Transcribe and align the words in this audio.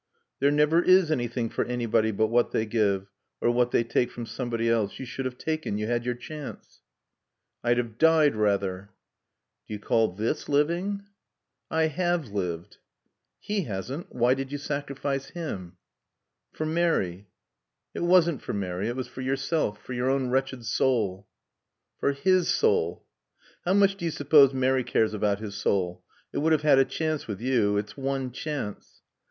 "There 0.39 0.49
never 0.49 0.81
is 0.81 1.11
anything 1.11 1.47
for 1.51 1.63
anybody 1.63 2.09
but 2.09 2.25
what 2.25 2.49
they 2.49 2.65
give. 2.65 3.11
Or 3.39 3.51
what 3.51 3.69
they 3.69 3.83
take 3.83 4.09
from 4.09 4.25
somebody 4.25 4.67
else. 4.67 4.97
You 4.97 5.05
should 5.05 5.25
have 5.25 5.37
taken. 5.37 5.77
You 5.77 5.85
had 5.85 6.05
your 6.05 6.15
chance." 6.15 6.81
"I'd 7.63 7.77
have 7.77 7.99
died, 7.99 8.35
rather." 8.35 8.89
"Do 9.67 9.75
you 9.75 9.79
call 9.79 10.13
this 10.13 10.49
living?" 10.49 11.03
"I 11.69 11.83
have 11.85 12.29
lived." 12.29 12.77
"He 13.39 13.65
hasn't. 13.65 14.07
Why 14.11 14.33
did 14.33 14.51
you 14.51 14.57
sacrifice 14.57 15.27
him?" 15.29 15.77
"For 16.51 16.65
Mary." 16.65 17.27
"It 17.93 18.01
wasn't 18.01 18.41
for 18.41 18.53
Mary. 18.53 18.87
It 18.87 18.95
was 18.95 19.07
for 19.07 19.21
yourself. 19.21 19.79
For 19.83 19.93
your 19.93 20.09
own 20.09 20.31
wretched 20.31 20.65
soul." 20.65 21.27
"For 21.99 22.13
his 22.13 22.47
soul." 22.49 23.05
"How 23.65 23.75
much 23.75 23.97
do 23.97 24.05
you 24.05 24.09
suppose 24.09 24.51
Mary 24.51 24.83
cares 24.83 25.13
about 25.13 25.37
his 25.37 25.53
soul? 25.57 26.03
It 26.33 26.39
would 26.39 26.53
have 26.53 26.63
had 26.63 26.79
a 26.79 26.85
chance 26.85 27.27
with 27.27 27.39
you. 27.39 27.77
Its 27.77 27.95
one 27.95 28.31
chance." 28.31 29.03